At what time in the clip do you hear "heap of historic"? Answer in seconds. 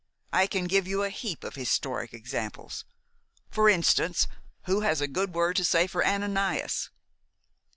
1.11-2.11